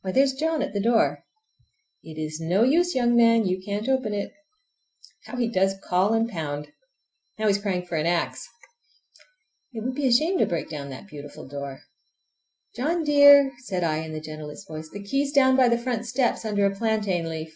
[0.00, 1.24] Why, there's John at the door!
[2.02, 4.32] It is no use, young man, you can't open it!
[5.26, 6.72] How he does call and pound!
[7.38, 8.44] Now he's crying for an axe.
[9.72, 11.82] It would be a shame to break down that beautiful door!
[12.74, 16.04] "John dear!" said I in the gentlest voice, "the key is down by the front
[16.04, 17.54] steps, under a plantain leaf!"